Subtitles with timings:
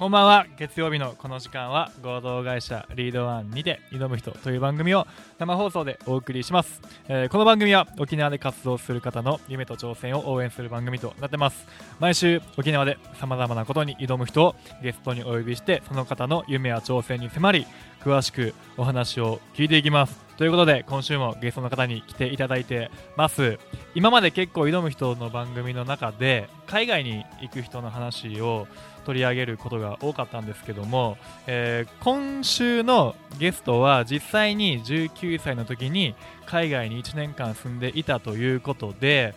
[0.00, 0.46] こんばんは。
[0.56, 5.06] 月曜日のこの時間は合同会社リードワンにて挑む人という番組を
[5.38, 11.66] 生放送でお送りします、えーこの番組は沖縄で活動する方の夢と挑戦を応援する番組となってます。
[11.98, 17.66] 毎週沖縄で様々なことに挑む人をゲストにお呼びしてその方の夢や挑戦に迫り
[18.02, 20.29] 詳しくお話を聞いていきます。
[20.40, 23.58] ということで今週もゲストの方に来ていただいてます。
[23.94, 28.66] 今まで結構挑む人の番組の中で海外に行く人の話を
[29.04, 36.14] 取り上げることが多かったんですけども、えー今週のゲストは実際に19歳の時に
[36.46, 39.34] 海外に1年間住んでいたということで、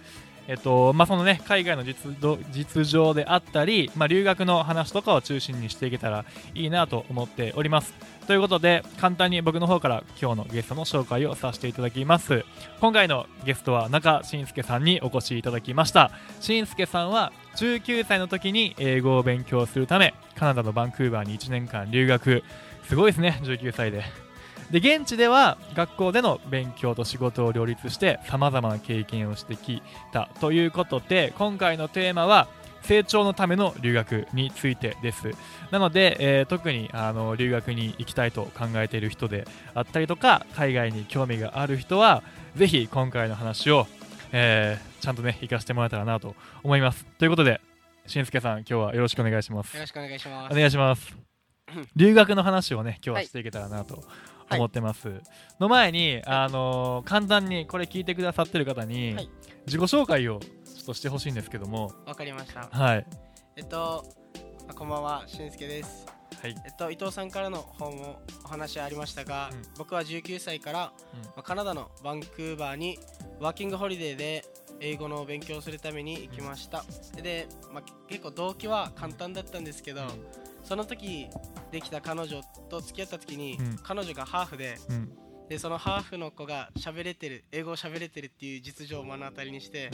[0.47, 2.11] えっとまあ、そのね海外の実
[2.51, 7.93] 実情であったり、まあ、留学の話とかを中心にしていけたらいいなと思っております。
[8.27, 12.45] ということで簡単に僕の方から今日のゲストの紹介をさせていただきます。
[12.79, 16.11] 今回のゲストは中慎介さんにお越しいただきました。
[16.39, 22.43] 慎介さんは19歳の時に英語を勉強するためカナダのバンクーバーに1年間留学。
[22.87, 24.32] すごいですね19歳で。
[24.73, 32.47] で現地では学校での勉強と仕事を両立してさまざまな経験をしてきたということで今回のテーマは
[32.81, 35.29] 成長のための留学についてです。
[35.69, 42.23] なので、えー特にあの留学に行きたいと考えている人であったりとか海外に興味がある人は
[42.55, 43.85] ぜひ今回の話を、
[44.31, 47.05] えーちゃんとね活かしてもらえたらなと思います。
[47.19, 47.61] ということで
[48.07, 49.75] しんすけさん今日はよろしくお願いします。
[49.75, 50.51] よろしくお願いします。
[50.51, 51.15] お願いします。
[51.95, 55.21] 留学の話をね今日はしていけたらなとはい思ってます、
[55.59, 59.29] の前に、あのー簡単にこれ聞いてくださってる方にはい。
[59.65, 60.47] 自己紹介をちょ
[60.83, 61.91] っとしてほしいんですけども。
[62.05, 62.67] わかりました。
[62.71, 63.05] はい。
[63.55, 64.03] えっと、
[64.67, 66.05] あこんばんは、しんすけです。
[66.41, 66.55] はい。
[66.65, 69.63] えっと、伊藤さんからの方もお話ありましたが、うん。
[69.77, 70.93] 僕は19歳から、ま
[71.37, 72.99] あカナダのバンクーバーに
[73.39, 74.43] ワーキングホリデーで
[74.79, 76.83] 英語の勉強をするために行きました。
[77.21, 80.01] で、まあ、結構動機は簡単だったんですけど、
[80.63, 81.27] その時
[81.71, 83.77] できた彼女と付き合った時に、うん。
[83.83, 84.95] 彼女がハーフで、うん。
[84.95, 85.17] うん
[85.49, 89.91] でそのハーフの子が喋れてる英語を喋れてるっていう実情を目の当たりにして、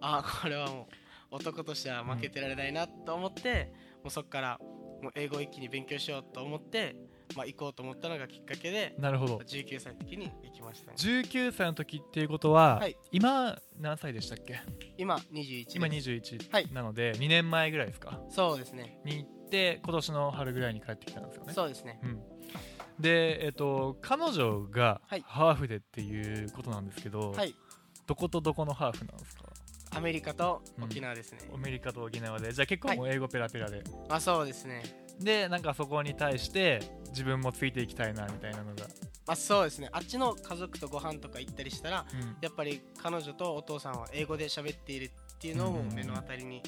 [0.00, 0.86] ああこれはも
[1.32, 4.58] う男としては負けてられないなと思って、もうそこから
[5.02, 6.94] もう英語を一気に勉強しようと思って、
[7.36, 9.38] まあ、行こうと思ったのがきっかけでなるほど。
[9.38, 10.96] 19歳の時に行きましたね。
[10.96, 12.96] 19歳の時っていうことは、はい。
[13.10, 14.60] 今何歳でしたっけ？
[14.96, 15.76] 今21です。
[15.76, 16.72] 今21はい。
[16.72, 18.20] なので2年前ぐらいですか？
[18.30, 19.00] そうですね。
[19.04, 21.52] に行って今年の春ぐらいに帰ってきたんですよね。
[21.52, 22.00] そうですね。
[22.02, 22.20] うん、
[22.98, 25.24] で、えっと、彼女がはい。
[25.26, 27.54] ハーフでっていうことなんですけど、はい。
[28.06, 29.44] どことどこのハーフなんですか？
[29.96, 32.52] アメリカと沖縄ですね、アメリカと沖縄で。
[32.52, 34.82] じゃあ結構もう英語ペラペラで、あそうですね。
[35.20, 36.80] でなんかそこに対して
[37.10, 38.82] 自分もついていきたいなみたいなのが、
[39.26, 39.88] まあそうですね。
[39.92, 42.36] あっちの家族とご飯とか行ったりしたらうん。
[42.40, 46.60] やっぱり彼女とお父さんは英語で喋っているっていうのをうんうんうん目の当たりに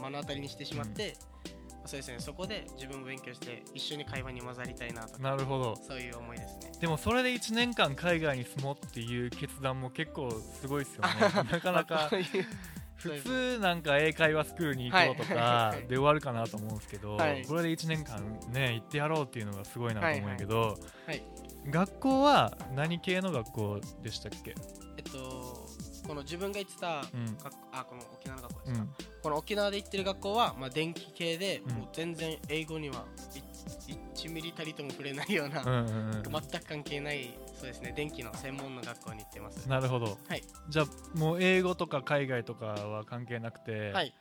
[0.00, 1.16] 目の当たりにしてしまって、
[1.88, 5.74] そうですねそこで自分も勉強して一緒に会話に混ざりたいなとかなるほど。
[5.76, 6.72] そういう思いですね。
[6.80, 11.08] でもそれで1年間海外に住もうっていう決断も結構すごいですよね。
[11.50, 12.10] なかなまあか
[12.96, 15.82] 普通なんか英会話スクールに行こうとかはい。
[15.82, 17.46] で終わるかなと思うんですけど、はい。
[17.46, 21.22] これで1年間ね行ってやろうっていうのがすごいなと思うんやけど、はい
[21.70, 24.50] 学校は何系の学校でしたっけ？
[24.50, 24.87] えっと
[26.08, 27.36] この自分が行ってた、うん。
[27.36, 28.94] 学あこの沖縄の学校でうすか、ん。
[29.22, 31.74] この沖縄で行ってる学校は、まあ、電気系で、うん。
[31.76, 33.04] もう全然英語には
[33.34, 36.22] い1ミリたりとも触れないような、うんうんうん。
[36.22, 39.68] 全く関係ないそうですね電気の専門の学校に行ってます。
[39.68, 40.42] なるほど、はい。
[40.68, 44.14] じゃあもう英語とか海外とかは関係なくて、はい。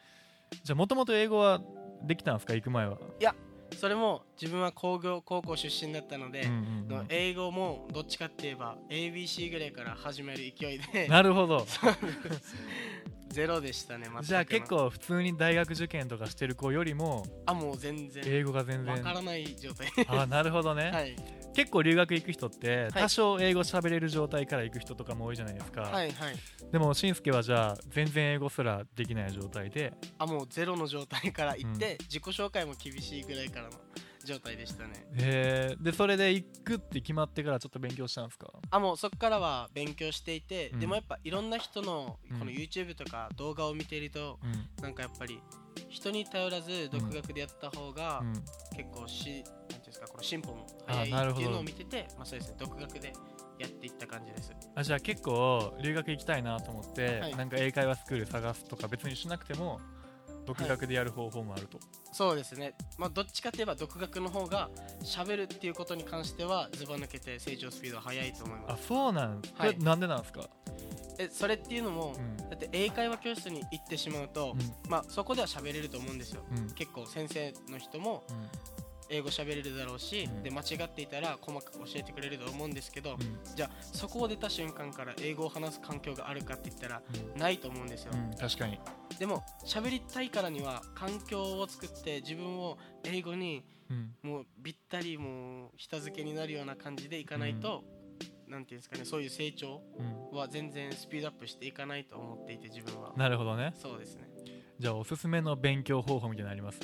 [0.64, 1.62] じゃあもともと英語は
[2.04, 2.54] できたんですか？
[2.54, 2.98] 行く前は、
[3.76, 6.88] それも自分は工業高校出身だったので、うんうんうん。
[6.88, 11.66] の英語もどっちかって言えば ABC ぐらいから始める勢いで なるほど。
[13.30, 21.16] ゼロでしたねじゃあ結構普通に大学受験とかしてる子よりもあもう全然英語が全然わからない状態あなるほどね、はい
[21.58, 22.92] 結構留学行く人ってはい。
[22.94, 26.36] 多少英語喋れる状態から行く人とかも多いじゃないですか、はいはい。
[26.72, 29.92] でもしんすけはじゃあ全然英語すらできない状態で。
[30.20, 33.72] あもうゼロの状態から行って、自己紹介も厳しいぐらいからの
[34.24, 35.08] 状態でしたね。
[35.16, 35.76] え。
[35.80, 38.54] ーでそれで行くって決まってからちょっと勉強したんですか？
[38.70, 40.80] あもうそこからは勉強していて、うん。
[40.80, 42.38] でもやっぱいろんな人のうん。
[42.38, 44.84] この YouTube とか動画を見ていると、うん。
[44.84, 45.40] なんかやっぱり
[45.90, 48.34] 人に頼らず独学でやった方がうん。
[48.78, 49.67] 結構し、うん
[50.00, 53.14] ですかこの進歩もあ早いっていうのを見ててまあそうですね独学で
[53.60, 54.52] やっていった感じです。
[54.76, 57.36] あじゃあ結構留学行きたいなと思って、はい。
[57.36, 59.82] なんか英会話スクール探すとか別にしなくても
[60.46, 61.80] 独学でやる方法もあると、
[62.14, 62.76] そうですね。
[63.00, 64.70] まあどっちかといえば独学の方が
[65.04, 68.74] 喋るっていうことに関してはずば抜けて成長スピードは速いと思います。
[68.74, 69.80] あそうなん、はい。
[69.80, 70.48] なんでなんですか？
[71.20, 72.38] えそれっていうのも、うん。
[72.38, 74.92] だって英会話教室に行ってしまうと、うん。
[74.92, 76.44] まあそこでは喋れると思うんですよ。
[76.56, 76.70] うん。
[76.76, 78.38] 結構先生の人もうん
[79.10, 80.44] 英語喋れるだろうし、うん。
[80.44, 83.18] で間違っていたら細かく教えてくれると思うんですけど、うん。
[83.56, 87.02] じゃあそこを出た瞬間から英語を話す環境があるかって言ったら
[87.36, 88.80] ないと思うんですよ、うん確かに。
[89.20, 94.14] でも喋りたいからには環境を作って自分を英語にうん。
[94.22, 97.86] もうぴったりもう下付けになるような感じでいかないと、
[98.48, 99.82] なんていうんですかねそういう成長
[100.32, 103.14] うんは全然スピードアップしていかないと思っていて自分は。
[103.16, 103.74] なるほどね。
[103.82, 104.28] そうですね。
[104.78, 106.80] じゃあおすすめの勉強方法みたいなのあります？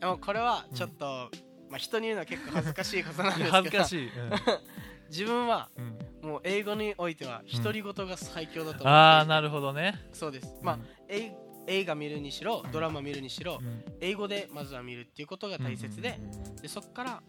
[0.00, 1.30] でもこれはちょっと、
[1.72, 3.50] まあ、人に言うのは結構恥ずかしいことなんですけど。
[3.50, 4.10] 恥ずかしい、
[5.10, 5.84] 自分はうん。
[5.84, 10.00] うんもう英語においては独り言が最強だと思っていて、ああなるほどね。
[10.12, 10.56] そうです。
[10.62, 10.78] まあ、
[11.08, 11.32] え
[11.66, 13.84] 映画見るにしろドラマ見るにしろ、うん。
[14.00, 16.18] 英語でまずは見るっていうことが大切で,、
[16.60, 17.22] でそこから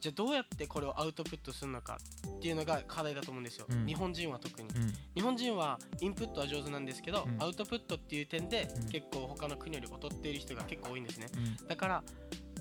[0.00, 1.98] じゃあどうやってこれをアウトプットするのか
[2.36, 3.86] っていうのが課題だと思うんですよ、うん。
[3.86, 4.68] 日本人は特に。
[4.68, 4.92] うん。
[5.14, 7.42] 日本人はインプットは上手なんですけど、うん。
[7.42, 8.88] アウトプットっていう点でうん。
[8.90, 11.28] 結構他の国より劣っている人が結構多いんですね。
[11.60, 11.66] うん。
[11.66, 12.04] だから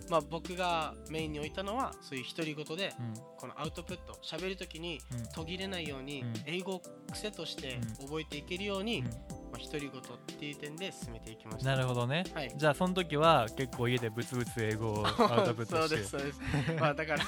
[0.10, 3.14] まあ僕がメインに置いたのはそういう独り言でうん。
[3.38, 5.26] このアウトプット喋るときにうん。
[5.34, 6.34] 途切れないようにうん。
[6.46, 6.82] 英語を
[7.12, 9.10] 癖として覚えていけるように、ま
[9.54, 10.04] あ、独り言っ
[10.38, 11.72] ていう点で進めていきました。
[11.72, 12.24] なるほどね。
[12.34, 12.54] はい。
[12.56, 16.40] じゃあその時は結構家でブツブツ英語をアウトプット そうしてですそうです。
[16.80, 17.24] まあだから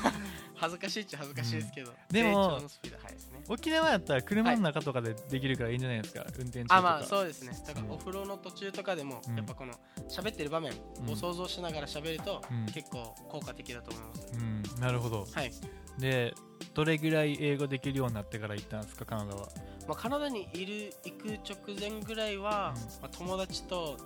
[0.56, 2.98] 恥ずかしいっちゃ恥ずかしいですけど、でも成長のスピード。
[3.00, 3.14] 速い。
[3.14, 6.76] ですね沖縄やったら車の中とかでできるからいいんじゃないですか、運転中とか。
[6.78, 7.52] あまあそうですね。
[7.68, 9.74] だからうんお風呂の途中とかでも、うんやっぱこの
[10.10, 11.12] 喋ってる場面うん。
[11.12, 12.66] を想像しながら喋ると、うん。
[12.74, 14.82] 結構効果的だと思います、うん。
[14.82, 15.28] なるほど。
[15.32, 15.52] はい、
[16.00, 16.34] で
[16.74, 19.48] どれぐらい英語できるようになってから行ったんですかカナダは？
[19.88, 22.82] まあ、カナダにいる行く直前ぐらいは、うん。
[22.84, 23.98] まあ、友達と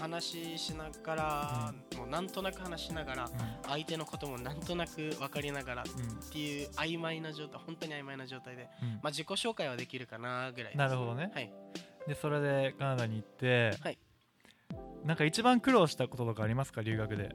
[0.00, 3.30] 話ししながら、もうなんとなく話しながら
[3.66, 6.30] 相手のこともなんとなく分かりながらっうん。
[6.30, 8.88] ていう曖昧な状態本当に曖昧な状態で、うん。
[8.94, 11.30] まあ、自己紹介はできるかなぐらいなるほどね。
[11.34, 11.52] はい。
[12.06, 13.98] でそれでカナダに行って、はい。
[15.04, 17.34] なんか一番苦労したこととかありますか留学で？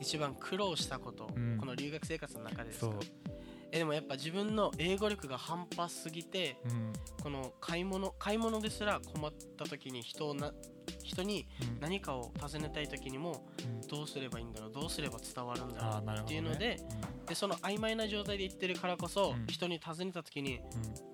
[0.00, 1.58] 一番苦労したこと、うん。
[1.58, 2.86] この留学生活の中でですか？
[2.86, 3.00] そう、
[3.72, 6.92] えでもやっぱ自分の英語力が半端すぎてうん。
[7.22, 10.52] この買い物買い物ですら困った時に人をな
[11.08, 11.80] 人にうん。
[11.80, 13.44] 何かを尋ねたい時にも
[13.82, 13.88] うん。
[13.88, 16.78] どうすればいいんだろうどうすれば伝わるんだろうっていうので
[17.26, 19.46] でその曖昧な状態で言ってるからこそ、うん。
[19.46, 20.60] 人に尋ねた時に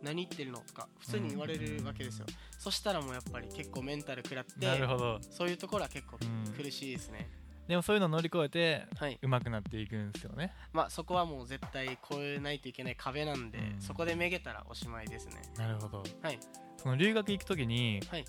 [0.02, 2.26] 何言ってるのとか普通に言われるわけですよ、
[2.58, 6.52] そしたらもうやっぱり結構メンタル食らってなるほど、そういうところは結構うん。
[6.52, 7.28] 苦しいですね、
[7.68, 9.18] でもそういうのを乗り越えてはい。
[9.22, 10.52] 上手くなっていくんですよね。
[10.72, 13.80] まあそこはもう絶対越えないといけない壁なんで、うん。
[13.80, 15.42] そこでめげたらおしまいですね。
[15.56, 16.02] なるほど。
[16.22, 16.38] はい。
[16.76, 18.24] その留学行く時にはい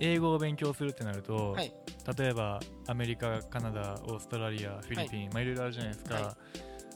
[0.00, 1.72] 英語を勉強するってなると、はい。
[2.18, 2.58] 例えば
[2.88, 6.36] アメリカカナダオーストラリアフィリピン、まあいろいろあるじゃないですか、は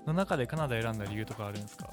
[0.06, 1.90] の中でカナダ選んだ理由とかあるんですか？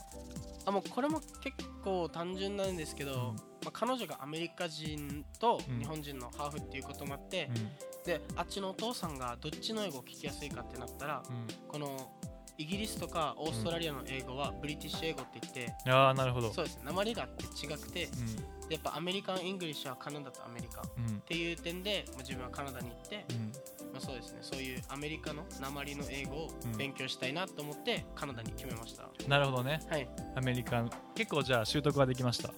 [0.66, 3.18] あもうこれも結構単純なんですけど、うん。
[3.18, 3.34] ま
[3.68, 5.80] あ、彼女がアメリカ人とうん。
[5.80, 7.70] 日本人のハーフっていうこともあって、うん。
[8.06, 11.22] であっちのお父さんがどっちの英語を聞きやすいかってなったら
[11.68, 12.12] この
[12.58, 16.54] イギリスとかオーストラリアの英語は British 英語って言って、うん、ああなるほど。
[16.54, 16.84] そうですね。
[16.86, 21.10] 訛りがあって違くてうでやっぱ American English はカナダとアメリカっん。
[21.10, 23.52] うんていう点で、まあ、自分はカナダに行って、うん。
[23.94, 24.40] まあ、そうですね。
[24.42, 29.82] そういうアメリカの鉛の英語をうん勉強したいなと思ってカナダに決めました、なるほどね。
[29.90, 30.10] はい。
[30.36, 30.84] アメリカ
[31.16, 32.54] 結構じゃあ習得はできました？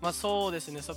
[0.00, 0.82] まあそうですね。
[0.82, 0.94] そ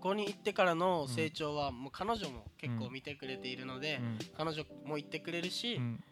[0.00, 4.18] こに行ってからの成長はもう彼女も結構見てくれているので、うん。
[4.36, 6.04] 彼女も言ってくれるし、うん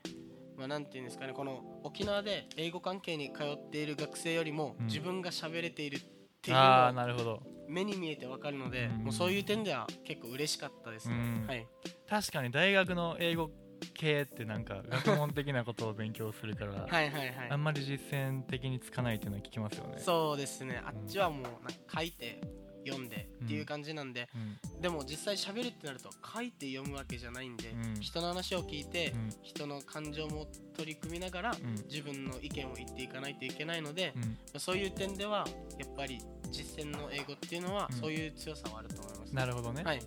[0.57, 4.87] まあ、なんていうんですかねこの沖縄で英語関係に通っている学生よりもうん。
[4.87, 6.01] 自分が喋れているっ
[6.43, 7.43] ていうのがなるほど。
[7.69, 9.05] 目に見えてわかるので、うん。
[9.05, 11.47] もうそういう点では結構嬉しかったですね、うん。
[11.47, 11.67] はい、
[12.09, 13.51] 確かに大学の英語
[13.95, 17.51] 系ってなんか学問的なことを勉強するから、 はいはいはい。
[17.51, 19.99] あんまり実践的につかないっていうのは聞きますよね。
[19.99, 20.81] そうですね。
[20.85, 21.53] あっちはもうなん
[21.87, 22.41] か書いて
[22.87, 24.81] 読んでっていう感じなんで、うん。
[24.81, 28.01] でも実際喋るってなると書いて読むわけじゃないんで、うん。
[28.01, 29.31] 人の話を聞いて、うん。
[29.43, 31.75] 人の感情も取り組みながら、うん。
[31.89, 34.15] 自分の意見を言っていかないといけないので、
[34.55, 34.61] うん。
[34.61, 35.47] そういう点では
[35.79, 37.99] やっぱり実践の英語っていうのは、うん。
[37.99, 40.01] そういう強さはあると思います、なるほどね、はい。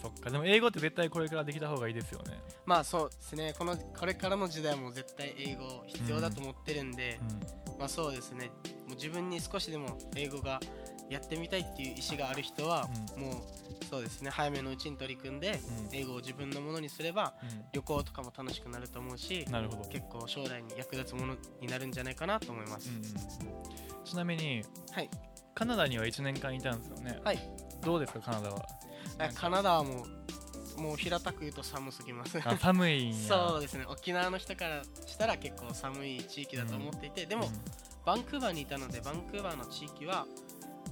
[0.00, 0.30] そっか。
[0.30, 2.40] でも英語って絶対これからできた方がいいですよね。
[2.66, 3.54] まあそうですね。
[3.58, 7.18] このこれからの時代も絶対英語必要だと思ってるんで、
[7.78, 8.50] まあそうですね。
[8.86, 10.60] もう自分に少しでも英語が
[11.10, 12.86] やってみたいっていう意思がある人は、
[13.16, 15.58] もうそうですね早めのうちに取り組んで、
[15.90, 15.96] うん。
[15.96, 17.64] 英語を自分のものにすればうん。
[17.72, 23.02] 旅行とかも楽しくなると思うしうんなるほど、結構将来に役立つものになるんじゃないかなと思います、うんうん
[24.04, 24.62] ちなみに
[24.92, 25.10] はい。
[25.54, 27.18] カナダには1年間いたんですよね。
[27.22, 27.38] はい。
[27.84, 28.66] どうですかカナダは？
[29.18, 30.06] あカナダはも
[30.76, 32.38] うもう平たく言うと寒すぎます。
[32.44, 33.84] あ寒い そうですね。
[33.88, 37.52] 沖縄の人からしたら結構寒い地域だと思っていて、でも、うん。
[38.06, 40.26] バンクーバーにいたのでバンクーバーの地域は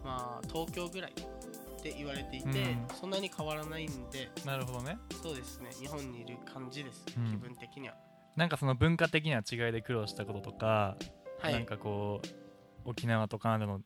[0.07, 2.87] まあ東京ぐらいって言われていて、うん。
[2.99, 4.31] そんなに変わらないんで。
[4.45, 4.99] なるほどね。
[5.23, 5.71] そうですね。
[5.73, 7.31] 日本にいる感じです、うん。
[7.31, 7.95] 気分的には。
[8.37, 10.97] なんかその文化的な違いで苦労したこととか、
[11.41, 11.53] はい。
[11.53, 13.81] なんかこう沖縄とカナダの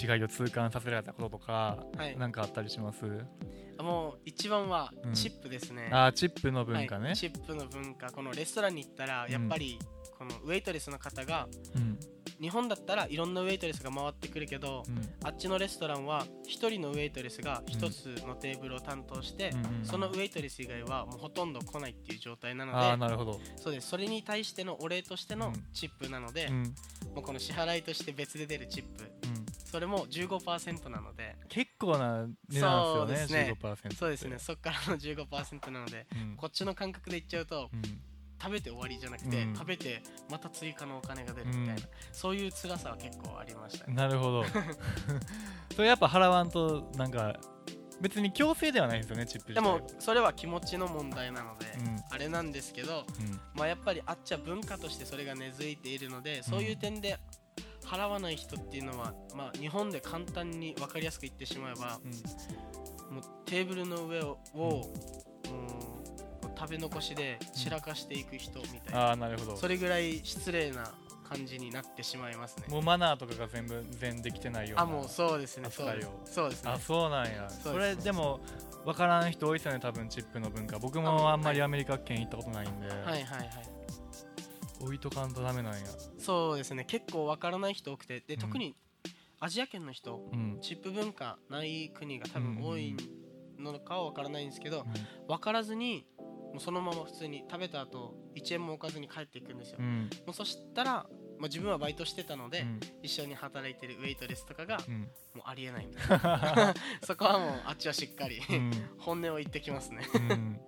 [0.00, 2.16] 違いを痛感させられたこととか、はい。
[2.16, 3.04] なんかあったりします、
[3.78, 5.12] もう一番はうん。
[5.12, 8.10] チップですね、あーチップの文化ね、はい、チップの文化。
[8.10, 9.32] このレストランに行ったらうん。
[9.32, 9.78] やっぱり
[10.18, 11.98] このウェイトレスの方がうん
[12.40, 15.14] 日本だったらいろんなウェイトレスが回ってくるけど、うん。
[15.24, 23.88] あっちのレストランは1人のウェイトレスが1つのテーブルを担当して、うんそのウェイトレス以外はもうほとんど来ないっていう状態なのでなるほど、そうです。
[23.88, 25.64] それに対してのお礼としてのうん。
[25.72, 26.62] チップなので、うん。
[27.14, 31.36] もうこの支払いとして別で出るチップうん、それも15%なので。
[31.48, 33.96] 結構な値段ですよねそう15%って。
[33.96, 34.38] そうですね。
[34.38, 36.36] そっからの15%なのでうん。
[36.36, 37.82] こっちの感覚で言っちゃうとうん
[38.40, 39.54] 食べて終わりじゃなくて、うん。
[39.54, 41.78] 食べてまた追加のお金が出るみたいな、うん。
[42.12, 43.94] そういう辛さは結構ありましたね。
[43.94, 44.44] なるほど。
[45.74, 47.38] それやっぱ払わんとなんか
[48.00, 51.96] 別に強制ではないんですよねチップ自でもそれは気持ちの問題なので、うん。
[52.10, 53.04] あれなんですけど、
[53.54, 57.18] まあ、やっぱりあっちは文化としてそれが根付いているのでそういう点で
[57.84, 63.14] 払わない人っていうのは、まあ、日本で簡単に分かりやすく言ってしまえばうん。
[63.16, 64.82] もうテーブルの上をを、
[66.58, 69.56] 食べ残しで散らかしていく人みたいな、ああなるほど。
[69.56, 70.92] それぐらい失礼な
[71.28, 72.64] 感じになってしまいますね。
[72.68, 75.70] もうマナーとかが全部全できてないようなあもうそうですね。
[75.70, 75.86] そう
[76.50, 76.64] です。
[76.64, 76.70] ね。
[76.70, 77.48] あそうなんや。
[77.50, 78.40] それでも
[78.84, 80.78] 分からん人多いですよね多分チップの文化。
[80.78, 83.48] 僕あもあんまりはアメリカ圏行ったことないんで、はいはいはい。
[84.80, 85.80] 置いとかんとダメなんや。
[86.18, 86.84] そうですね。
[86.84, 88.20] 結構わからない人多くて。
[88.20, 88.40] でうん。
[88.40, 88.74] 特に
[89.40, 90.58] アジア圏の人うん。
[90.60, 92.96] チップ文化ない国が多分多い
[93.58, 94.84] のかはわからないんですけどう
[95.26, 96.06] 分からずに
[96.52, 100.10] もうそのまま普通に食べた後1円も置かずに帰っていくんですよ、ん。
[100.26, 102.80] もうそしたら、まあ、自分はバイトしてたので、うん。
[103.02, 105.00] 一緒に働いてるウェイトレスとかがうん。
[105.34, 105.98] もうありえないんで
[107.04, 108.70] そこはもうあっちはしっかり、うん。
[108.98, 110.08] 本音を言ってきますね。
[110.14, 110.60] うん。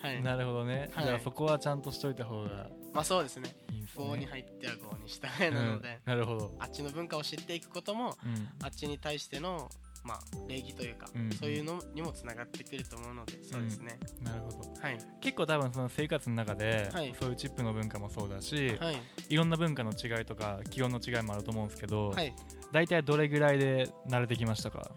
[0.00, 0.22] はい。
[0.22, 1.04] なるほどね、はい。
[1.04, 3.54] じゃあそこはちゃんとしといた方がまあそうですね。
[3.72, 4.04] いいんすね。
[4.04, 6.10] 5に入っては5に従えなので、うん。
[6.10, 8.48] なるほど、あっちの文化を知っていくこともうん。
[8.62, 9.70] あっちに対しての、
[10.02, 14.58] まあ、礼儀というか、うんそういうのにもつながってくると思うのでそうですね、なるほど。
[14.80, 14.98] はい。
[15.20, 17.14] 結構多分その生活の中で、はい。
[17.20, 19.02] そういうチップの文化もそうだし、はい。
[19.28, 22.34] い、ろんな文化の違いとか気温の違いもあると思うんですけど、はい。
[22.72, 24.90] 大体どれぐらいで慣れてきましたか、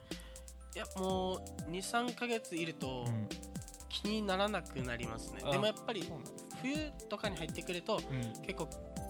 [0.75, 1.35] いやも
[1.67, 3.27] う23ヶ月いるとうん。
[3.89, 5.51] 気にならなくなりますね、あ。
[5.51, 6.03] でもやっぱり
[6.61, 6.75] 冬
[7.09, 8.01] とかに入ってくると
[8.45, 8.67] 結構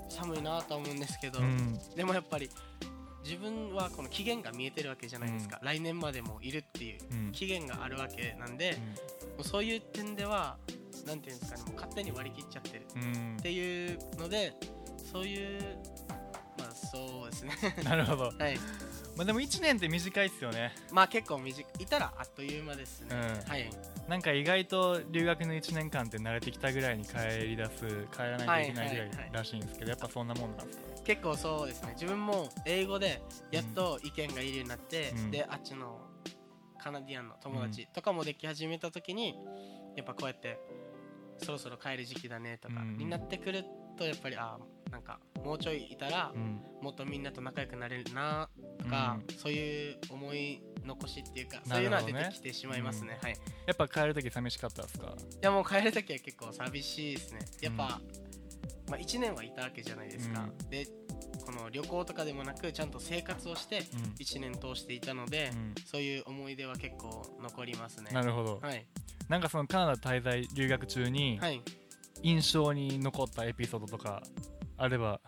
[0.10, 1.96] 寒いなとは思うんですけど、うんうん。
[1.96, 2.50] でもやっぱり
[3.24, 7.32] 自分はこの期限が見えてるわけじゃないですか、来年までもいるっていううん。
[7.32, 8.74] 期限があるわけなんで、
[9.38, 10.58] もうそういう点では
[11.06, 14.54] なんていうんですかねもう勝手に割り切っちゃってるうんっていうので
[15.12, 15.78] そういう
[16.08, 16.33] まあ
[16.92, 17.52] そうですね。
[17.84, 18.58] なるほど、はい。
[19.16, 20.74] まあ、でも1年って短いっすよね。
[20.92, 21.84] まあ結構短い。
[21.84, 23.50] いたらあっという間ですね、うん。
[23.50, 23.70] はい。
[24.08, 30.84] なんか意外と留学の1年間って慣れてきたぐらいに帰り出す帰らないといけないぐらはいらしいんですけどやっぱそんなもんなんですか？
[31.06, 31.94] 結構そうですね。
[31.94, 33.22] 自分も英語で
[33.52, 35.32] やっと意見がいるようになって、うん。
[35.32, 36.02] であっちの
[36.80, 39.38] カナディアンの友達とかもでき始めた時に
[39.96, 40.60] やっぱこうやって
[41.38, 42.98] そろそろ帰る時期だねとかうん。
[42.98, 43.64] になってくる
[43.98, 44.58] とやっぱりあ
[44.94, 46.62] なんかもうちょいいたらうん。
[46.82, 53.18] もっとみんなと仲良くなれるなとか、そういう思い残しっていうかそういうのは出てきてしまいますね。
[53.22, 53.28] うん。
[53.28, 53.34] はい。
[53.34, 53.36] い
[53.66, 55.16] やっぱ帰る時寂しかったですか？
[55.42, 57.40] やもう帰る時は結構寂しいですね。
[57.62, 58.02] やっぱ、
[58.90, 60.70] まあ、1年はいたわけじゃないですか、うん。
[60.70, 60.86] で
[61.46, 63.84] この旅行とかでもなくちゃんと生活をしてうん。
[64.20, 65.76] 1年通していたので、うん。
[65.86, 68.12] そういう思い出は結構残りますね。
[68.12, 68.86] なるほど、はい。
[69.30, 71.62] なんかそのカナダ滞在留学中にはい。
[72.26, 74.24] 印象に残ったエピソードとか
[74.84, 75.22] あれば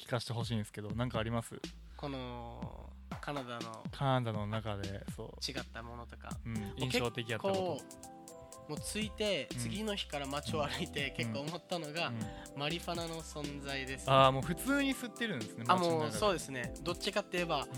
[0.00, 1.54] 聞かせてほしいんですけどなんかあります？
[1.96, 6.28] このカナダのカナダの中でそ違ったものとか。
[6.44, 7.80] う、うん、印象的やったここ
[8.66, 9.58] うもう着いてうん。
[9.60, 12.60] 次の日から街を歩いて結構思ったのと、が、うん。
[12.60, 16.74] マリファナの存在です、ああもう普通に吸ってるんですねあもうそうでですね。
[16.82, 17.68] どっちかって言えば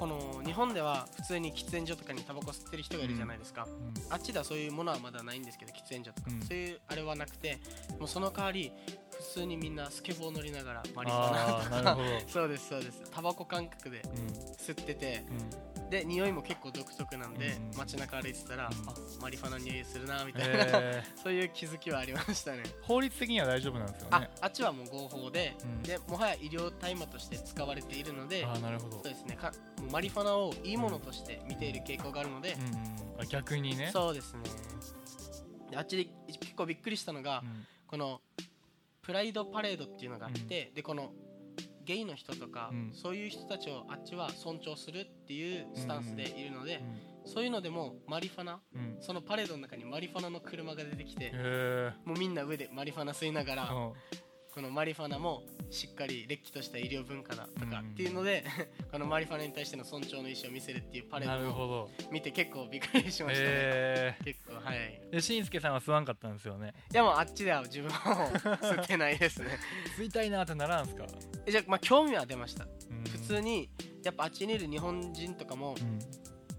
[0.00, 3.68] この日本では普通に喫煙所とかにタバコ吸ってる人がいるじゃないですか、
[4.08, 6.40] あっちではそういうものはまだないんですけど喫煙所とか、うん。
[6.40, 7.60] そういうあれはなくて
[7.98, 8.72] もうその代わり
[9.10, 11.98] 普通にみんなスケボー乗りながらマリファナとか。
[12.26, 13.02] そうですそうです。
[13.10, 14.00] タバコ感覚で
[14.58, 15.22] 吸ってて
[15.90, 17.78] で匂いも結構独特なんで、うん。
[17.78, 18.88] 街中歩いてたら、うん。
[18.88, 22.62] あマリファナ匂いするなみうんたいな、え そういう気づきはありましたね。
[22.64, 24.30] ー、法律的には大丈夫なんですよあね。
[24.40, 25.82] あっちはもう合法で、うん。
[25.82, 28.96] でもはや医療大麻として使われているのでああなるほど。
[28.96, 29.36] そうですね。
[29.36, 29.52] か
[29.90, 33.90] マリファナをいいものとして見ている傾向があるので、うん逆にね。
[33.92, 34.40] そうですね。
[35.70, 36.06] であっちで
[36.40, 37.66] 結構びっくりしたのが、うん。
[37.86, 38.20] この
[39.02, 41.12] プライドパレードっていうのがあって、でこの
[41.90, 42.92] ゲイの人とか、うん。
[42.94, 46.80] そういう人たちをあっちは尊重するっていうスタンスでいるので、
[47.24, 48.96] そういうのでもマリファナうん。
[49.00, 51.32] そのパレードの中にマリファナの車が出てきて
[52.04, 53.66] もうみんな上でマリファナ吸いながらう。
[53.66, 53.92] ん
[54.52, 58.44] このマリファナもしっかりれっきとした医療文化だとかうんっていうので
[58.90, 63.48] このマリファナに対しての尊重の意思を見せるっていうパレードを見て結構びっくりしましたね。
[63.50, 65.00] へえ結構はい。
[65.12, 66.74] でしんすけさんは吸わんかったんですよね。
[66.92, 68.28] いやもうあっちでは自分は
[68.60, 69.58] 吸ってないですね。
[69.96, 71.06] 吸いたいなってならんすか？
[71.46, 72.64] えじゃあまあ興味は出ました。
[72.64, 73.04] うん。
[73.04, 73.70] 普通に
[74.02, 75.98] やっぱあっちにいる日本人とかもうん。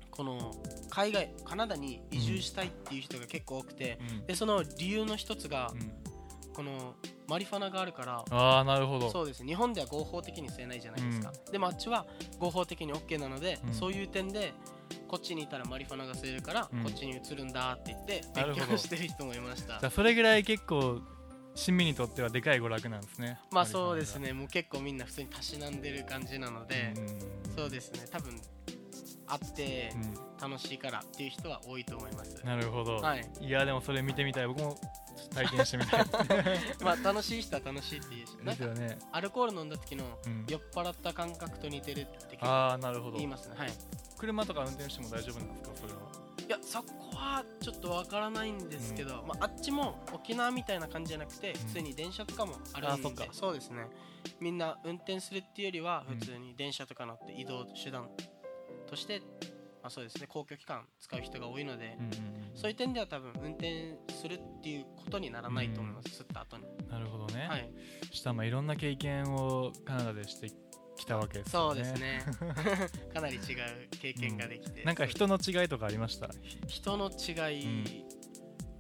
[0.10, 0.52] この
[0.90, 4.26] 海外カナダに移住したいっていう人が結構多くてうん。
[4.28, 5.92] でその理由の一つがうん。
[6.54, 6.96] この
[7.32, 9.10] マリファナがあるからああなるほど。
[9.10, 9.46] そうです。
[9.46, 12.06] 日本では合法的に吸えないじゃないですか、でもあっちは
[12.40, 13.74] 合法的に OK なので、うん。
[13.74, 14.54] そういう点で
[15.08, 16.84] こっちにいたらマリファナが吸えるから、うん。
[16.84, 19.80] こっちに移るんだって言って勉強してる人もいました。
[19.80, 21.00] じゃあそれぐらい結構
[21.56, 24.34] 親身にとってはでかい娯楽なんですねまあそうですね。
[24.34, 26.94] もう結構みんな普通にたしなんでる感じなので、
[27.56, 28.02] そうですね。
[28.12, 28.42] 多分
[29.28, 33.30] 会ってうんうん楽しいからっていう人は多いと思います、なるほど、はい。
[33.40, 34.48] いやでもそれ見てみたい。
[34.48, 34.76] 僕も
[35.36, 36.06] 体験してみたい。
[36.84, 43.18] まあ楽しい人は楽しいっていうしなんかですよね、アルコール飲んだ時のうん、酔っ払った感覚と似てるってああなるほど。
[43.18, 43.56] 言いますね。
[43.58, 43.70] はい。
[44.18, 45.76] 車とか運転しても大丈夫なんですか？
[45.78, 46.00] それは。
[46.48, 53.28] いやそこはちょっとわからないんですけど、まあ、あっちも沖縄みたいな感じじゃなくて普通に電車とかもあるんで、あそっか。
[53.32, 53.88] そうですね。
[54.40, 58.10] みんな運転するっていうよりは普通に電車とか乗って移動手段
[58.88, 59.22] として、
[59.82, 60.28] まあ、そうですね。
[60.28, 62.12] 公共機関使う人が多いので、うんうん
[62.54, 66.64] そういう点では多分運転するっていうことにならないと思います、吸った後に。
[66.90, 67.72] なるほどね、はい。
[68.12, 70.52] したまあいろんな経験をカナダでして
[70.98, 71.84] きたわけですよね。
[71.86, 72.22] そうですね。
[73.14, 73.44] かなり違う
[74.00, 76.30] 経験ができて、なんか人の違いとかありました？
[76.68, 78.06] 人の違い、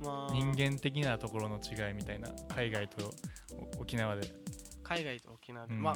[0.01, 0.34] まあ。
[0.34, 3.12] 人間的なところの違いみたいな海外と
[3.77, 4.27] お沖縄で、
[4.91, 5.81] 海外と沖縄で、うん。
[5.81, 5.95] まあ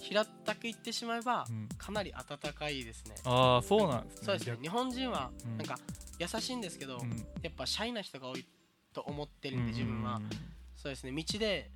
[0.00, 1.68] 平たく言ってしまえば、うん。
[1.76, 3.14] かなり暖かいですね。
[3.24, 4.26] ああそうなんですね。
[4.26, 4.58] そうですね。
[4.62, 5.56] 日本人はうん。
[5.58, 5.78] なんか
[6.18, 7.10] 優しいんですけど、うん。
[7.42, 8.46] やっぱシャイな人が多い
[8.92, 10.20] と思ってるんで自分は、
[10.76, 11.12] そうですね。
[11.12, 11.70] 道で、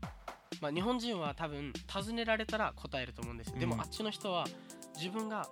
[0.60, 3.70] まあ、日本人は多分尋ねられたら答えると思うんですよ、でうん。
[3.70, 4.46] もあっちの人は
[4.96, 5.48] 自分が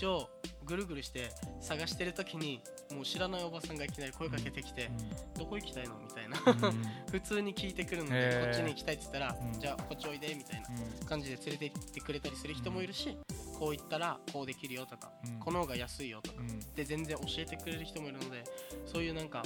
[0.00, 0.28] 道を
[0.66, 2.60] ぐるぐるして探してる時に
[2.94, 4.90] もう知らないおばさんがいきなり声かけてきて、
[5.38, 5.94] どこ行きたいの？
[5.98, 6.36] みたいな。
[7.10, 11.06] 普通に聞いてくるのでこっちに行きたいって言ったら、うんじゃあこっちおいでみたいなうん。
[11.06, 13.16] 感じで連れて行ってくれたりする人もいるし、
[13.58, 16.60] こう言ったらこうできるよとか、うんこの方が安いよとかうん。
[16.74, 18.44] で全然教えてくれる人もいるので
[18.86, 19.42] そういうなんか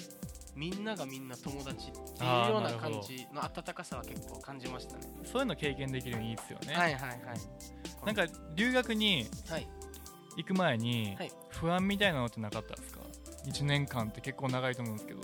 [0.55, 5.02] みんながみんな友達っていうような感じの温かさは結構感じましたね。
[5.24, 7.20] そういうの経験できるのいいですよね、はいはいはい。
[8.07, 9.68] なんか留学にはい
[10.37, 11.33] 行く前にはい。
[11.51, 13.01] 不安みたいなのってなかったですか
[13.46, 15.20] ？1年間って結構長いと思うんですけど。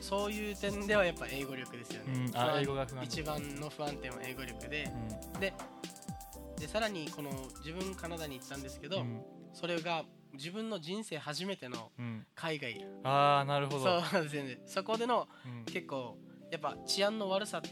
[0.00, 3.04] そういう点ではやっぱ英語力ですよね、うんあ英語が不安。
[3.04, 4.90] 一番の不安点は英語力で。
[5.36, 5.54] うで
[6.58, 7.30] でさらにこの
[7.64, 9.22] 自分カナダに行ったんですけど、んうん。
[9.52, 12.26] それが自分の人生初めてのうん。
[12.34, 12.86] 海外。
[13.02, 14.02] ああなるほど。
[14.02, 14.58] そうですね。
[14.66, 15.64] そこでのうん。
[15.64, 16.18] 結構
[16.50, 17.62] やっぱ治安の悪さ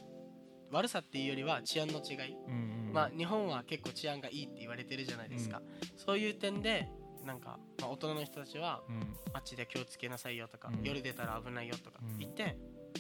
[0.71, 5.63] 悪さっていうよりは治安の違い、うんうんまあ日本は結構治安がいいって言われてるじゃないですか、
[5.97, 6.89] そういう点で
[7.25, 9.17] なんか、まあ、大人の人たちはうん。
[9.33, 10.85] あっちで気をつけなさいよとか、うん。
[10.85, 12.19] 夜出たら危ないよとかうん。
[12.19, 12.57] 言って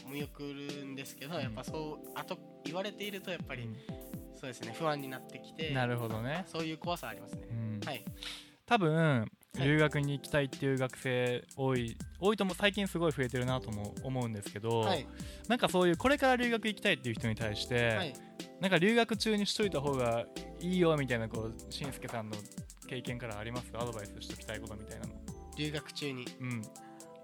[0.07, 1.43] 見送るんですけど、うん。
[1.43, 3.69] やっぱそうあと言われているとやっぱり、
[4.35, 7.81] そうですね不安になってきてなるほどね、そういう怖さありますね、うん。
[7.85, 8.05] はい。
[8.65, 9.29] 多分
[9.59, 9.61] い。
[9.61, 15.07] 留学に行きたいっていう学生多い多いとも最近すごい増えてるなとも思うんですけど、はい。
[15.49, 18.15] なんかそういうこれから留学行きたいっていう人に対して、はい
[18.63, 20.25] なんか留学中にしといた方が
[20.61, 22.37] いいよみたいなこうしんすけさんの
[22.87, 23.73] 経験からあります？
[23.75, 25.13] アドバイスしときたいことみたいなの。
[25.59, 26.25] 留学中に？
[26.41, 26.63] うん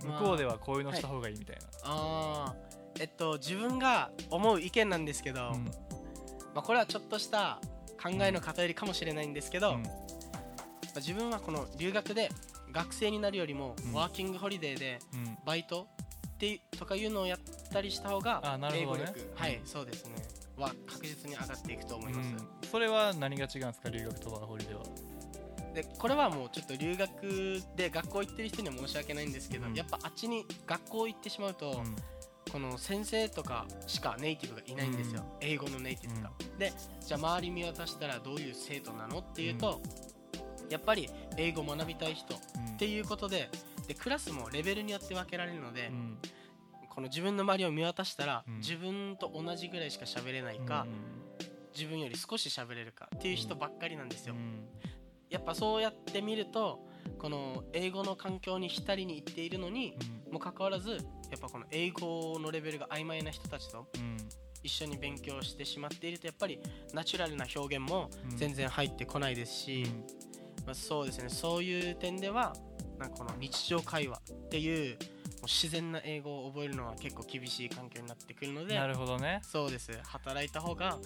[0.04, 2.54] まあ向こうではこういうのした方がいいみたいな、ああ
[2.98, 5.64] えっと自分が思う意見なんですけど、うん。
[5.66, 5.72] ま
[6.56, 7.60] あ、これはちょっとした
[8.02, 9.82] 考えの偏りかもしれないんですけど、うん。
[9.84, 9.90] ま
[10.96, 12.30] あ自分はこの留学で
[12.72, 13.92] 学生になるよりも、うん。
[13.92, 15.38] ワーキングホリデーでうん。
[15.46, 15.86] バイト
[16.34, 17.38] ってとかいうのをやっ
[17.72, 19.12] たりした方が英語ほどね。
[19.14, 20.16] 力、はいそうですね
[20.58, 22.48] は確実に上がっていくと思います、うん。
[22.70, 24.82] それは何が違うんですか留学とワーホリでは？
[25.74, 29.74] でこれはもうちょっと留学で学校行ってる人には申し訳ないんですけど、うん。
[29.74, 31.82] やっぱあっちに学校行ってしまうと、
[32.50, 36.72] この先生とかしかネイティブがいないんですよ、英語のネイティブが、で
[37.06, 39.82] じゃあ周り見渡したらどういう生徒なのっていうと、
[40.70, 42.38] やっぱり英語学びたい人っ
[42.70, 43.50] うんていうことで
[43.86, 46.18] でクラスもレベルによって分けられるので、うん
[46.98, 48.56] この自分の周りを見渡したら、うん。
[48.58, 50.84] 自分と同じぐらいしか喋れないか、
[51.72, 54.66] 自分より少し喋れるかっていう人ばっかりなんですよ、うん。
[55.30, 56.84] やっぱそうやって見ると
[57.20, 59.96] この英語の環境に浸りに行っているのに
[60.32, 60.96] もかかわらずや
[61.36, 64.16] っぱこの英語のレベルが曖昧な人たちとうん。
[64.64, 66.58] 一緒に勉強してしまっているとやっぱり
[66.94, 68.36] ナチュラルな表現もうん。
[68.36, 69.86] 全然入ってこないですし、
[70.66, 71.28] まあ、そうですね。
[71.28, 72.56] そういう点では
[72.98, 74.98] なんかこの日常会話っていう
[75.48, 79.40] 自然な英語を覚えるのは結構厳しい環境になってくるのでなるほどね。
[79.42, 79.98] そうです。
[80.04, 80.98] 働いた方が、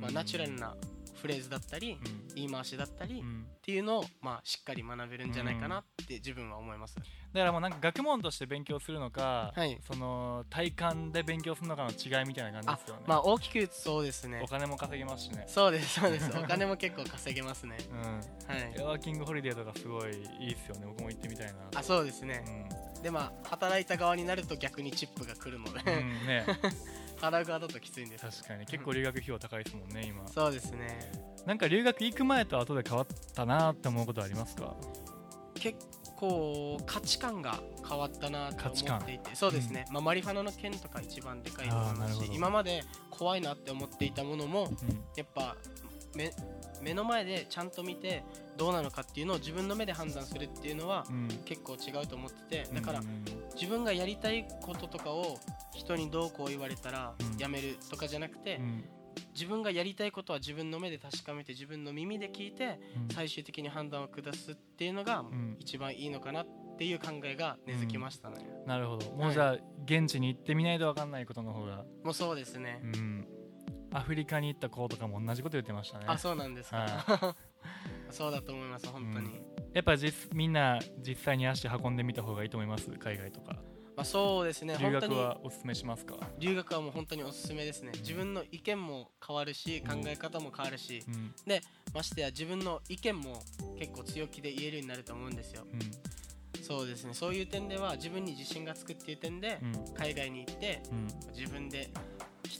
[0.00, 0.74] まあ、ナチュラルな
[1.20, 2.34] フレーズだったり、うん。
[2.34, 3.46] 言い回しだったり、っうん。
[3.60, 9.78] ていうのを、まあ、しっかり学べるんじゃないかなって自分は思います、だからもうなんか学問として勉強するのか、はい。
[9.86, 14.40] その体感で勉強するのかの違いみたいな感じですよね、まあ大きくそうですね。
[14.42, 15.44] お金も稼げますしね。
[15.46, 16.30] そうですそうです。
[16.36, 17.76] お金も結構稼げますね。
[17.90, 17.98] うん。
[18.00, 18.82] はい。
[18.82, 20.86] ワーキングホリデーとかすごいいいっすよね。
[20.86, 21.52] 僕も行ってみたいな。
[21.76, 22.42] あそうですね。
[22.88, 26.46] うでまあ働いた側になると逆にチップが来るので、ん、うん、ね。
[27.22, 28.66] 払う側だときついんです確かに。
[28.66, 30.26] 結構留学費用高いですもんね今。
[30.26, 31.12] そうですね。
[31.46, 34.74] なんか留学行く前と後で変わったなって思うことありますか？
[35.54, 35.78] 結
[36.16, 39.36] 構価値観が変わったなと価値観思っていて。
[39.36, 45.04] そうですね、まあ、マリファナの件とか一番でかいと思いますし今まで怖いなって思っていたものもうん。
[45.16, 45.56] やっぱ
[46.14, 46.32] 目
[46.82, 48.24] 目の前でちゃんと見て
[48.56, 51.28] どうなのかっていうのを自分の目で判断するっていうのはうん。
[51.44, 55.38] 結構違うと思っててだからうんうん自分がやりたいこととかを
[55.74, 57.38] 人にどうこう言われたらうん。
[57.38, 58.84] やめるとかじゃなくてうん。
[59.34, 63.14] 自分がやりたいことは自分の目で確かめて自分の耳で聞いてうん。
[63.14, 65.56] 最終的に判断を下すっていうのがん。
[65.60, 66.46] 一番いいのかなっ
[66.78, 69.12] ていう考えが根付きましたね、なるほど。
[69.12, 71.84] もうじゃあ現地に行ってみないと分かんないことの方が。
[72.02, 73.26] もうそうですね、うん
[73.92, 76.04] アフリカに行った子とかも同じこと言ってましたね。
[76.08, 77.36] あそうなんですか、は
[78.10, 79.42] そうだと思います本当に、うん。
[79.72, 82.90] やっぱ実みんな実際に足運んでみた方がいいと思います？
[82.90, 83.54] 海外とか。
[83.94, 84.74] まあ、そうですね。
[84.80, 86.16] 留学はおすすめしますか？
[86.38, 87.92] 留学はもう本当におすすめですね。
[87.96, 91.02] 自分の意見も変わるし考え方も変わるし。
[91.06, 91.34] うん。
[91.92, 93.42] ましてや自分の意見も
[93.78, 95.66] 結構強気で言えるようになると思うんですよ。
[96.62, 97.12] そうですね。
[97.12, 99.94] そういう点では自分に自信がつくっていう点でうんうん。
[99.94, 101.06] 海外に行ってうん。
[101.36, 101.90] 自分で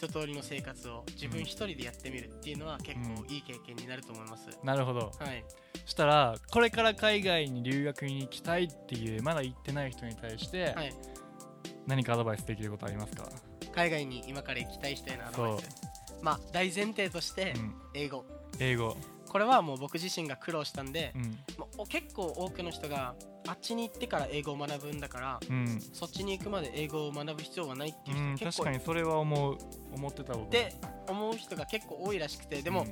[0.02, 5.12] 一通りの生活を自分一人でやってみるっていうのは結構いい経験になると思います、なるほど。
[5.16, 5.44] はい。
[5.86, 10.92] したらこれから海外に留学に行きたいっていうまだ行ってない人に対してはい。
[11.86, 13.28] 何かアドバイスできることありますか、
[13.72, 15.68] 海外に今から行きたい人へのアドバイス。
[16.20, 18.24] まあ大前提としてうん、英語。
[18.58, 18.96] 英語、
[19.28, 21.22] これはもう僕自身が苦労したんでう、ん。
[21.56, 23.14] まあお結構多くの人が
[23.46, 25.80] あっちに行ってから英語を学ぶんだからうん。
[25.92, 29.58] そっちに行くまで英語を学ぶ必要はないっていううん、人結構確かにそれは思う
[29.92, 30.74] 思ってたって
[31.08, 32.90] 思う人が結構多いらしくてでも、うん。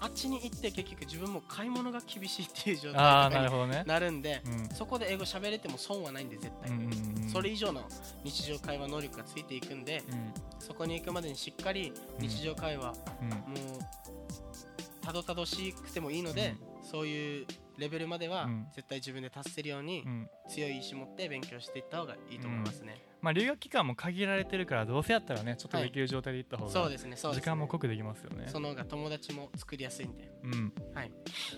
[0.00, 4.74] あっちに行って結局自分も買い物が厳しいっていう状態になるんでうん。
[4.74, 7.28] そこで英語喋れても損はないんで絶対、うんうんうん。
[7.28, 7.82] それ以上の
[8.24, 10.34] 日常会話能力がついていくんでうん。
[10.58, 13.28] そこに行くまでにしっかり日常会話、うん。
[13.28, 13.36] も
[13.78, 17.46] うたどたどしくてもいいので、そういう
[17.78, 18.66] レベルまではうん。
[18.74, 20.30] 絶対自分で達せるようにうん。
[20.48, 27.16] 強い意志持って勉強していった方がいいと思いますね、まあ留学期間も限られてるからどうせやったらねちょっとできる状態で行った方がそうですね。
[27.16, 28.46] 時間も濃くできますよね。
[28.48, 30.30] その方が友達も作りやすいんで。
[30.42, 30.72] うん。
[30.94, 31.10] はい。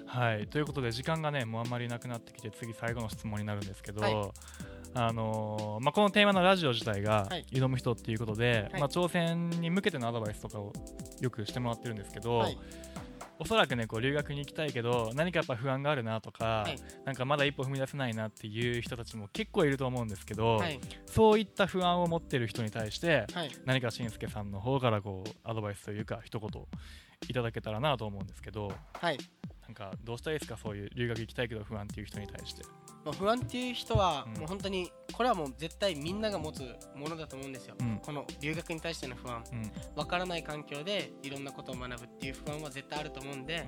[0.07, 4.15] はい、ということで時間がねもうあんまりなくなってきて次最後の質問になるんですけど、はい。
[4.97, 7.45] あのーまあ、このテーマのラジオ自体がはい。
[7.51, 8.81] 挑む人っていうことで、はい。
[8.81, 10.73] まあ、挑戦に向けてのアドバイスとかを
[11.21, 12.59] よくしてもらってるんですけど、はい
[13.39, 16.77] おそらくねこう留学に行きたいけど何かやっぱ不安があるなとか、はい。
[17.05, 20.81] なんかまだ一歩踏み出せないなっていう人たちも結構いると思うんですけど、はい。
[21.07, 23.51] そういった不安を持ってる人に対してはい。
[23.65, 26.49] 何かしんすけさんの方からこうアドバイスというか一言
[27.29, 29.19] いただけたらなと思うんですけどはい。
[29.67, 30.59] なんかどうしたらいいですか？
[30.59, 32.63] そういう留学行きたいけど不安っていう人に対して
[33.05, 34.41] まあ、不安っていう人はうん。
[34.41, 36.63] もう本当にこれはもう絶対みんなが持つ
[36.97, 38.01] ものだと思うんですよ、うん。
[38.03, 39.45] この留学に対しての不安。
[39.53, 39.73] うん。
[39.95, 43.67] わからない環境でいろんなことを学ぶっていう不安は絶対あると思うんで、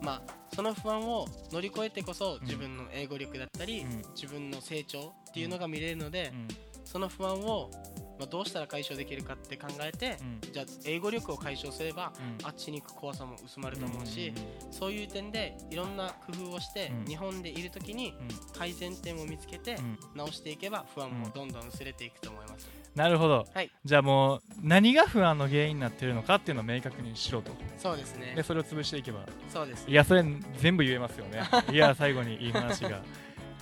[0.00, 4.02] まあその不安を乗り越えてこそ自分の英語力だったり、うん。
[4.14, 6.48] 自分の成長っていうのが見れるので、うん。
[6.84, 7.70] その不安を、
[8.18, 10.52] まあ、どうしたら解消できるかって考えて、うん。
[10.52, 12.46] じゃあ英語力を解消すればうん。
[12.46, 17.04] あっちに行く怖さも薄まると思うし、うんそういう点でいろんな工夫をして、うん。
[17.06, 18.14] 日本でいる時に
[18.56, 19.76] 改善点を見つけて
[20.14, 23.70] 直していけば不安もどんどん薄れていくと思います、なるほど、はい。
[23.84, 27.52] じゃあもう何が不安の原因になってるのかっていうのを明確にしろと。
[27.78, 28.34] そうですね。
[28.36, 29.20] でそれを潰していけば。
[29.52, 29.88] そうです。
[29.88, 30.24] いやそれ
[30.58, 31.42] 全部言えますよね。
[31.72, 33.02] いや最後にいい話が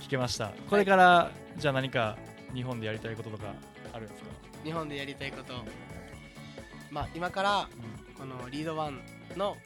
[0.01, 0.51] 聞けました。
[0.69, 2.17] これから、じゃあ何か
[2.53, 3.53] 日本でやりたいこととか
[3.93, 4.29] あるんですか、
[4.63, 5.53] 日本でやりたいこと。
[6.91, 7.69] まあ今から
[8.17, 8.99] このリードワン
[9.37, 9.57] の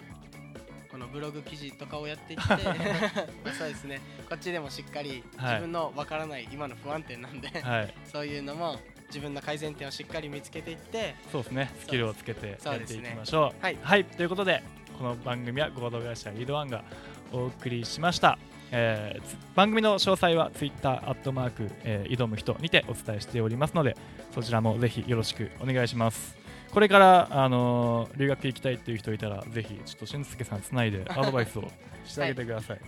[0.91, 2.47] このブログ記事とかをやっていって
[3.43, 4.01] まあそうですね。
[4.29, 5.53] こっちでもしっかりはい。
[5.55, 7.93] 自分のわからない今の不安点なんで、はい。
[8.11, 11.71] そういうのも自分の改善点をしっかり見つけていってそうですね。
[11.79, 13.61] スキルをつけてやっていきましょう。
[13.61, 14.05] はい。
[14.05, 14.63] ということで
[14.97, 16.83] この番組は合同会社リードワンが
[17.31, 18.39] お送りしました、
[18.71, 23.95] えーつ番組の詳細は Twitter アットマーク、えー挑む人にてお伝えしておりますので
[24.33, 26.35] そちらもぜひよろしくお願いします。
[26.71, 31.71] これから、あのー留学行きたいっていう人いたらぜひちょっと俊介さんつないで アドバイスを
[32.05, 32.79] してあげてください、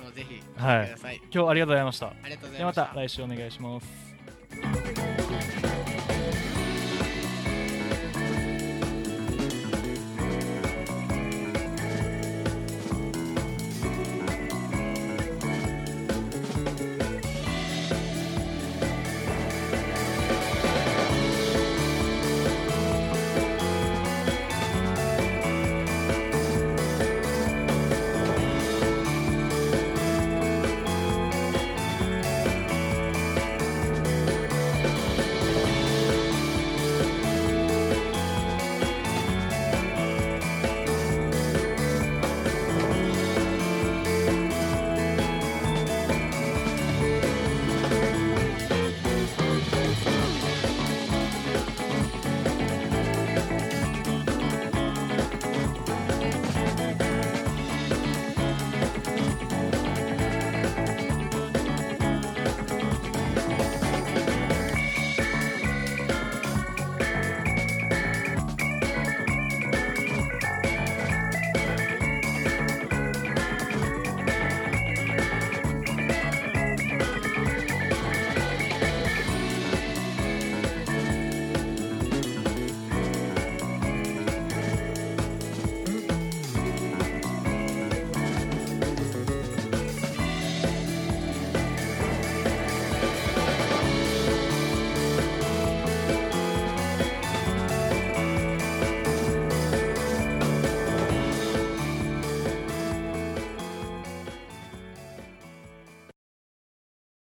[0.00, 1.20] もうぜひはい。
[1.32, 2.06] 今日ありがとうございました。
[2.06, 2.84] ありがとうございまました。
[2.86, 5.61] た来週お願いします